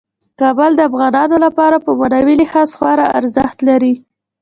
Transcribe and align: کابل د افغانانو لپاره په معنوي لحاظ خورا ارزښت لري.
کابل 0.39 0.71
د 0.75 0.81
افغانانو 0.89 1.35
لپاره 1.45 1.77
په 1.85 1.91
معنوي 1.99 2.35
لحاظ 2.41 2.69
خورا 2.77 3.05
ارزښت 3.19 3.57
لري. 3.69 3.93